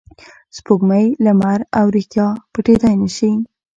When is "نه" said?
3.01-3.09